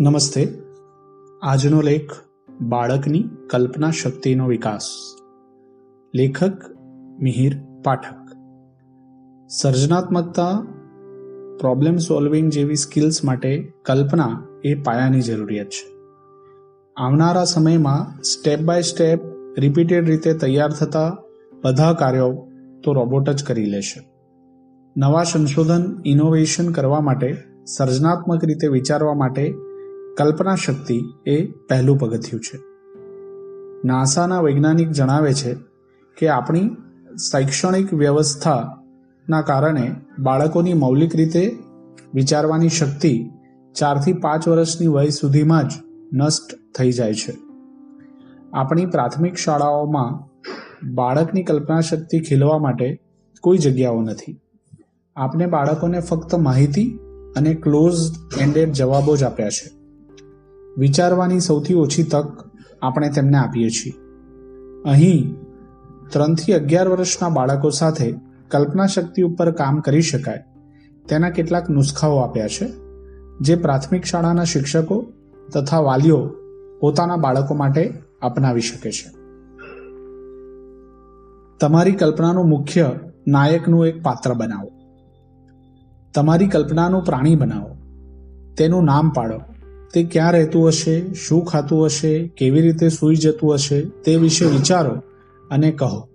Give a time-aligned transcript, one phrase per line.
[0.00, 0.58] નમસ્તે.
[1.42, 2.12] આજનો લેખ
[2.60, 4.86] બાળકની કલ્પના શક્તિનો વિકાસ.
[6.14, 6.52] લેખક
[7.20, 8.32] મિહિર પાઠક.
[9.48, 10.60] સર્જનાત્મકતા
[11.60, 15.94] પ્રોબ્લેમ સોલ્વિંગ જેવી સ્કિલ્સ માટે કલ્પના એ પાયાની જરૂરિયાત છે.
[16.96, 19.20] આવનારા સમયમાં સ્ટેપ બાય સ્ટેપ
[19.58, 21.16] રિપીટેડ રીતે તૈયાર થતા
[21.64, 22.48] બધા કાર્યો
[22.84, 24.10] તો રોબોટ જ કરી લેશે.
[24.96, 27.36] નવા સંશોધન ઇનોવેશન કરવા માટે
[27.76, 29.54] સર્જનાત્મક રીતે વિચારવા માટે
[30.16, 32.58] કલ્પના શક્તિ એ પહેલું પગથિયું છે.
[33.84, 35.54] નાસાના વૈજ્ઞાનિક જણાવે છે
[36.18, 36.70] કે આપણી
[37.32, 41.58] શૈક્ષણિક વ્યવસ્થાના કારણે બાળકોની મૌલિક રીતે
[42.14, 43.30] વિચારવાની શક્તિ
[43.74, 45.72] ચારથી પાંચ વર્ષની વય સુધીમાં જ
[46.12, 47.36] નષ્ટ થઈ જાય છે.
[48.54, 50.28] આપણી પ્રાથમિક શાળાઓમાં
[50.94, 53.00] બાળકની કલ્પના શક્તિ ખીલવા માટે
[53.40, 54.40] કોઈ જગ્યાઓ નથી.
[55.16, 56.98] આપણે બાળકોને ફક્ત માહિતી
[57.36, 57.94] અને ક્લોઝ
[58.38, 59.75] એન્ડેડ જવાબો જ આપ્યા છે.
[60.76, 62.50] વિચારવાની સૌથી ઓછી તક
[62.82, 63.92] આપણે તેમને આપીએ છીએ.
[64.84, 65.36] અહીં
[66.12, 68.14] ત્રણથી અગિયાર વર્ષના બાળકો સાથે
[68.48, 70.44] કલ્પના શક્તિ ઉપર કામ કરી શકાય.
[71.08, 72.72] તેના કેટલાક નુસ્ખાઓ આપ્યા છે,
[73.40, 75.06] જે પ્રાથમિક શાળાના શિક્ષકો
[75.54, 76.30] તથા વાલીઓ
[76.80, 79.10] પોતાના બાળકો માટે અપનાવી શકે છે.
[81.60, 82.90] તમારી કલ્પનાનું મુખ્ય
[83.28, 84.70] નાયકનું એક પાત્ર બનાવો.
[86.14, 87.76] તમારી કલ્પનાનું પ્રાણી બનાવો.
[88.58, 89.40] તેનું નામ પાડો.
[89.94, 91.14] તે ક્યાં રહેતું હશે?
[91.14, 92.28] શું ખાતું હશે?
[92.28, 93.82] કેવી રીતે સૂઈ જતું હશે?
[93.82, 94.92] તે વિશે વિચારો
[95.50, 96.08] અને કહો.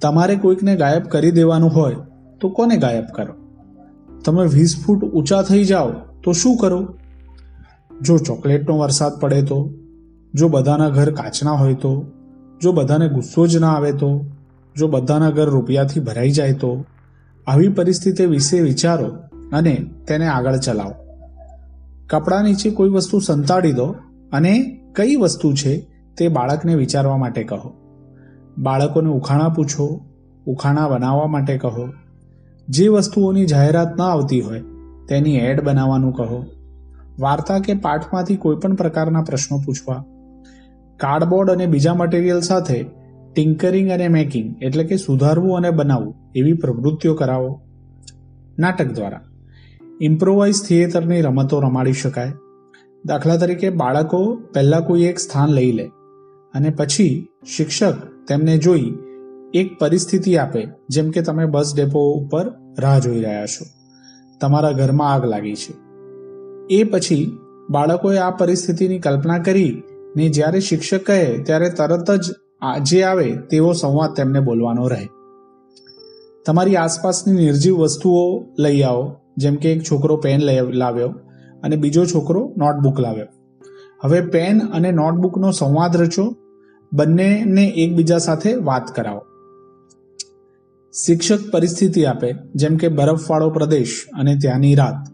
[0.00, 1.96] તમારે કોઈકને ગાયબ કરી દેવાનું હોય
[2.40, 3.34] તો કોને ગાયબ કરો?
[4.24, 5.90] તમે વીસ ફૂટ ઊંચા થઈ જાઓ
[6.22, 6.94] તો શું કરો?
[8.00, 9.70] જો ચોકલેટનો વરસાદ પડે તો?
[10.34, 12.06] જો બધાના ઘર કાચના હોય તો?
[12.62, 14.24] જો બધાને ગુસ્સો જ ના આવે તો?
[14.76, 16.84] જો બધાના ઘર રૂપિયાથી ભરાઈ જાય તો?
[17.46, 19.06] આવી પરિસ્થિતિ વિશે વિચારો
[19.52, 21.01] અને તેને આગળ ચલાવો.
[22.12, 23.94] કપડા નીચે કોઈ વસ્તુ સંતાડી દો
[24.32, 25.86] અને કઈ વસ્તુ છે
[26.18, 27.74] તે બાળકને વિચારવા માટે કહો.
[28.58, 30.04] બાળકોને ઉખાણા પૂછો,
[30.46, 31.88] ઉખાણા બનાવવા માટે કહો.
[32.68, 34.62] જે વસ્તુઓની જાહેરાત ન આવતી હોય
[35.08, 36.46] તેની એડ બનાવવાનું કહો.
[37.20, 40.04] વાર્તા કે પાઠમાંથી કોઈ પણ પ્રકારના પ્રશ્નો પૂછવા.
[40.96, 42.84] કાર્ડબોર્ડ અને બીજા મટીરિયલ સાથે
[43.34, 47.60] ટિંકરિંગ અને મેકિંગ એટલે કે સુધારવું અને બનાવવું એવી પ્રવૃત્તિઓ કરાવો.
[48.58, 49.20] નાટક દ્વારા.
[50.00, 52.32] ઇમ્પ્રોવાઇઝ થિયેટરની રમતો રમાડી શકાય.
[53.04, 55.86] દાખલા તરીકે બાળકો પહેલાં કોઈ એક સ્થાન લઈ લે
[56.54, 57.94] અને પછી શિક્ષક
[58.28, 58.94] તેમને જોઈ
[59.54, 63.64] એક પરિસ્થિતિ આપે, જેમ કે તમે બસ ડેપો ઉપર રાહ જોઈ રહ્યા છો.
[64.40, 65.74] તમારા ઘરમાં આગ લાગી છે.
[66.70, 67.38] એ પછી
[67.70, 69.82] બાળકોએ આ પરિસ્થિતિની કલ્પના કરી
[70.16, 72.32] ને જ્યારે શિક્ષક કહે, ત્યારે તરત જ
[72.82, 75.08] જે આવે તેવો સંવાદ તેમને બોલવાનો રહે.
[76.46, 79.21] તમારી આસપાસની નિર્જીવ વસ્તુઓ લઈ આવો.
[79.36, 80.40] જેમ કે એક છોકરો પેન
[80.72, 81.08] લાવ્યો
[81.62, 83.26] અને બીજો છોકરો નોટબુક લાવ્યો.
[84.04, 86.36] હવે પેન અને નોટબુકનો સંવાદ રચો,
[86.92, 89.22] બંનેને એકબીજા સાથે વાત કરાવો.
[90.94, 95.08] શિક્ષક પરિસ્થિતિ આપે, જેમ કે બરફવાળો પ્રદેશ અને ત્યાંની રાત.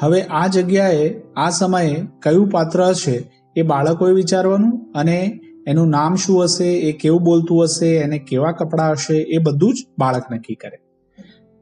[0.00, 6.44] હવે આ જગ્યાએ, આ સમયે કયું પાત્ર હશે એ બાળકોએ વિચારવાનું અને એનું નામ શું
[6.44, 10.78] હશે, એ કેવું બોલતું હશે, એને કેવા કપડાં હશે એ બધું જ બાળક નક્કી કરે.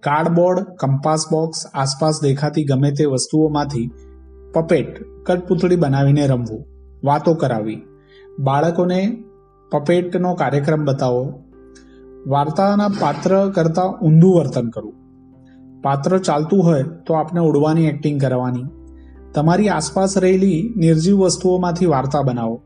[0.00, 3.90] કાર્ડબોર્ડ, કંપાસ બોક્સ, આસપાસ દેખાતી ગમે તે વસ્તુઓમાંથી
[4.54, 6.66] પપેટ કટપુતળી બનાવીને રમવું,
[7.04, 7.82] વાતો કરાવી.
[8.38, 9.24] બાળકોને
[9.72, 11.42] પપેટનો કાર્યક્રમ બતાવો.
[12.26, 15.00] વાર્તાના પાત્ર કરતાં ઊંધું વર્તન કરવું
[15.82, 18.64] પાત્ર ચાલતું હોય તો આપણે ઉડવાની એક્ટિંગ કરવાની.
[19.34, 22.62] તમારી આસપાસ રહેલી નિર્જીવ વસ્તુઓમાંથી વાર્તા બનાવો.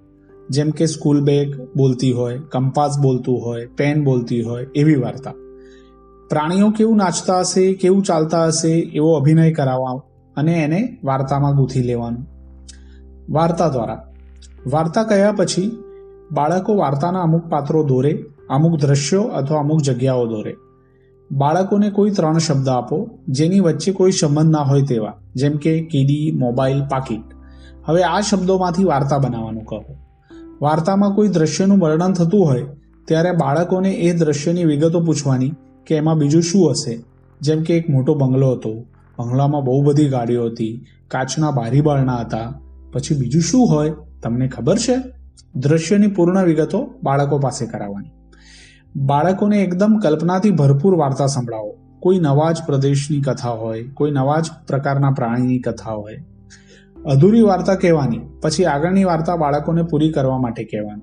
[0.51, 5.33] જેમ કે સ્કૂલ બેગ બોલતી હોય, કંપાસ બોલતું હોય પેન બોલતી હોય, એવી વાર્તા.
[6.31, 10.01] પ્રાણીઓ કેવું નાચતા હશે, કેવું ચાલતા હશે, એવો અભિનય કરાવવા
[10.37, 12.27] અને એને વાર્તામાં ગૂંથી લેવાનું.
[13.31, 14.05] વાર્તા દ્વારા.
[14.67, 15.79] વાર્તા કહ્યા પછી
[16.33, 20.55] બાળકો વાર્તાના અમુક પાત્રો દોરે, અમુક દ્રશ્યો અથવા અમુક જગ્યાઓ દોરે.
[21.33, 26.33] બાળકોને કોઈ ત્રણ શબ્દ આપો, જેની વચ્ચે કોઈ સંબંધ ના હોય તેવા, જેમ કે કીડી,
[26.35, 27.23] મોબાઈલ, પાકીટ.
[27.85, 29.85] હવે આ શબ્દોમાંથી વાર્તા બનાવવાનું કહો.
[30.63, 32.67] વાર્તામાં કોઈ દ્રશ્યનું વર્ણન થતું હોય,
[33.05, 35.53] ત્યારે બાળકોને એ દ્રશ્યની વિગતો પૂછવાની
[35.87, 37.05] કે એમાં બીજું શું હશે?
[37.41, 38.75] જેમ કે એક મોટો બંગલો હતો.
[39.19, 40.87] બંગલામાં બહુ બધી ગાડીઓ હતી.
[41.09, 42.61] કાચના બારી બારણા હતા.
[42.93, 43.93] પછી બીજું શું હોય?
[44.23, 44.97] તમને ખબર છે?
[45.57, 48.11] દ્રશ્યની પૂર્ણ વિગતો બાળકો પાસે કરાવવાની.
[48.97, 51.77] બાળકોને એકદમ કલ્પનાથી ભરપૂર વાર્તા સંભળાવો.
[52.01, 56.25] કોઈ નવા જ પ્રદેશની કથા હોય, કોઈ નવા જ પ્રકારના પ્રાણીની કથા હોય.
[57.07, 61.03] અધૂરી વાર્તા કહેવાની, પછી આગળની વાર્તા બાળકોને પૂરી કરવા માટે કહેવાની.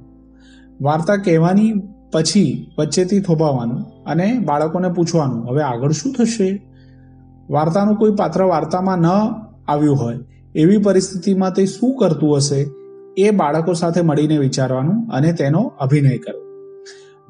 [0.81, 1.73] વાર્તા કહેવાની
[2.11, 6.67] પછી વચ્ચેથી થોભાવવાનું અને બાળકોને પૂછવાનું, હવે આગળ શું થશે?
[7.49, 9.05] વાર્તાનું કોઈ પાત્ર વાર્તામાં ન
[9.67, 10.19] આવ્યું હોય,
[10.55, 12.67] એવી પરિસ્થિતિમાં તે શું કરતું હશે
[13.17, 16.41] એ બાળકો સાથે મળીને વિચારવાનું અને તેનો અભિનય કરવો.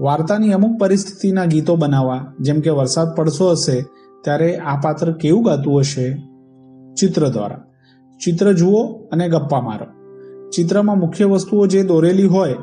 [0.03, 3.81] વાર્તાની અમુક પરિસ્થિતિના ગીતો બનાવવા, જેમ કે વરસાદ પડશો હશે,
[4.23, 6.17] ત્યારે આ પાત્ર કેવું ગાતું હશે?
[6.93, 7.61] ચિત્ર દ્વારા.
[8.25, 9.85] ચિત્ર જુઓ અને ગપ્પા મારો.
[10.49, 12.55] ચિત્રમાં મુખ્ય વસ્તુઓ જે દોરેલી હોય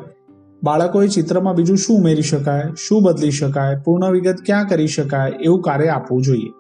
[0.62, 5.62] બાળકોએ ચિત્રમાં બીજું શું ઉમેરી શકાય, શું બદલી શકાય, પૂર્ણ વિગત ક્યાં કરી શકાય એવું
[5.62, 6.50] કાર્ય આપવું જોઈએ.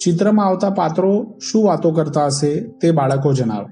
[0.00, 3.70] ચિત્રમાં આવતા પાત્રો શું વાતો કરતા હશે તે બાળકો જણાવે.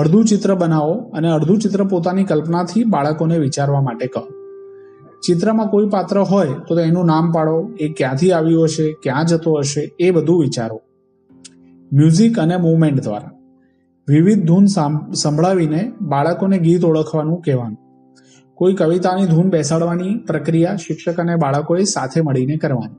[0.00, 4.22] અડધું ચિત્ર બનાવો અને અડધું ચિત્ર પોતાની કલ્પનાથી બાળકોને વિચારવા માટે કહો.
[5.26, 9.94] ચિત્રમાં કોઈ પાત્ર હોય તો એનું નામ પાડો, એ ક્યાંથી આવ્યું હશે, ક્યાં જતો હશે,
[10.00, 10.82] એ બધું વિચારો.
[11.92, 13.30] મ્યુઝિક અને મૂવમેન્ટ દ્વારા.
[14.08, 14.66] વિવિધ ધૂન
[15.12, 17.83] સંભળાવીને બાળકોને ગીત ઓળખવાનું કહેવાનું.
[18.54, 22.96] કોઈ કવિતાની ધૂન બેસાડવાની પ્રક્રિયા શિક્ષક અને બાળકોએ સાથે મળીને કરવાની.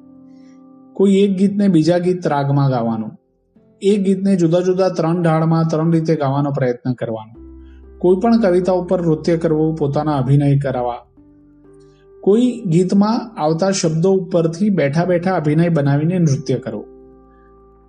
[0.93, 3.11] કોઈ એક ગીતને બીજા ગીત રાગમાં ગાવાનું.
[3.81, 7.33] એક ગીતને જુદા જુદા ત્રણ ઢાળમાં ત્રણ રીતે ગાવાનો પ્રયત્ન કરવાનો.
[7.97, 11.05] કોઈ પણ કવિતા ઉપર નૃત્ય કરવું, પોતાના અભિનય કરાવવા.
[12.21, 16.85] કોઈ ગીતમાં આવતા શબ્દો ઉપરથી બેઠા બેઠા અભિનય બનાવીને નૃત્ય કરવું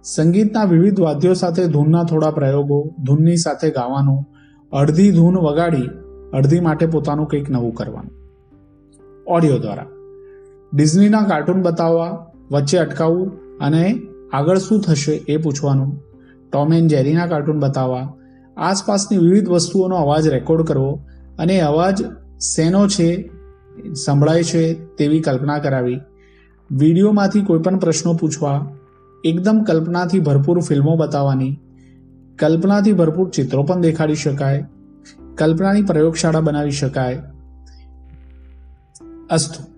[0.04, 4.26] સંગીતના વિવિધ વાદ્યો સાથે ધૂનના થોડા પ્રયોગો, ધૂનની સાથે ગાવાનું,
[4.72, 5.88] અડધી ધૂન વગાડી
[6.32, 8.10] અડધી માટે પોતાનું કંઈક નવું કરવાનું.
[9.26, 9.86] ઓડિયો દ્વારા.
[10.74, 14.02] ડિઝનીના કાર્ટૂન બતાવવા, વચ્ચે અટકાવવું અને
[14.32, 16.02] આગળ શું થશે એ પૂછવાનું.
[16.52, 18.12] ટોમ એન્ડ જેરીના કાર્ટૂન બતાવવા.
[18.56, 21.00] આસપાસની વિવિધ વસ્તુઓનો અવાજ રેકોર્ડ કરવો
[21.38, 22.02] અને અવાજ
[22.40, 23.30] શેનો છે,
[24.06, 26.00] સંભળાય છે તેવી કલ્પના કરાવી.
[26.70, 28.66] વિડીયોમાંથી કોઈપણ પ્રશ્નો પૂછવા,
[29.24, 31.60] એકદમ કલ્પનાથી ભરપૂર ફિલ્મો બતાવવાની,
[32.38, 34.64] કલ્પનાથી ભરપૂર ચિત્રો પણ દેખાડી શકાય
[35.38, 37.22] કલ્પનાની પ્રયોગશાળા બનાવી શકાય.
[39.30, 39.75] અસ્તુ.